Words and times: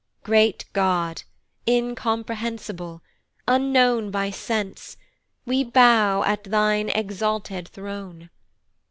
Great 0.23 0.65
God, 0.73 1.21
incomprehensible, 1.67 3.03
unknown 3.47 4.09
By 4.09 4.31
sense, 4.31 4.97
we 5.45 5.63
bow 5.63 6.23
at 6.23 6.43
thine 6.45 6.89
exalted 6.89 7.67
throne. 7.67 8.31